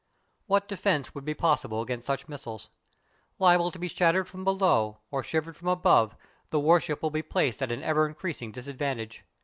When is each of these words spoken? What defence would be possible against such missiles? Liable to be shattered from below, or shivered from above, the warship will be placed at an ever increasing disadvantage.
What 0.47 0.67
defence 0.67 1.13
would 1.13 1.25
be 1.25 1.35
possible 1.35 1.79
against 1.83 2.07
such 2.07 2.27
missiles? 2.27 2.69
Liable 3.37 3.69
to 3.69 3.77
be 3.77 3.87
shattered 3.87 4.27
from 4.27 4.43
below, 4.43 4.97
or 5.11 5.21
shivered 5.21 5.55
from 5.55 5.67
above, 5.67 6.17
the 6.49 6.59
warship 6.59 7.03
will 7.03 7.11
be 7.11 7.21
placed 7.21 7.61
at 7.61 7.71
an 7.71 7.83
ever 7.83 8.07
increasing 8.07 8.51
disadvantage. 8.51 9.23